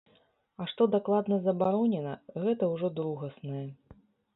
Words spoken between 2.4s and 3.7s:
гэта ўжо другаснае.